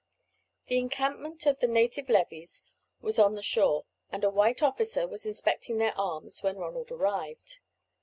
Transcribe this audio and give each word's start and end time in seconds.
The 0.65 0.79
encampment 0.79 1.45
of 1.45 1.59
the 1.59 1.67
native 1.67 2.09
levies 2.09 2.63
was 3.01 3.19
on 3.19 3.35
the 3.35 3.43
shore, 3.43 3.85
and 4.11 4.23
a 4.23 4.31
white 4.31 4.63
officer 4.63 5.07
was 5.07 5.27
inspecting 5.27 5.77
their 5.77 5.95
arms 5.95 6.41
when 6.41 6.57
Ronald 6.57 6.89
arrived. 6.91 7.59